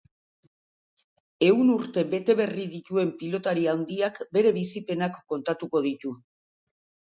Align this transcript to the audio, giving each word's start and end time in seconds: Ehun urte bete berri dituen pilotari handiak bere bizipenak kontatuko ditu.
Ehun 1.47 1.69
urte 1.73 2.03
bete 2.13 2.35
berri 2.39 2.65
dituen 2.73 3.13
pilotari 3.21 3.67
handiak 3.75 4.19
bere 4.39 4.57
bizipenak 4.59 5.23
kontatuko 5.37 5.87
ditu. 5.89 6.19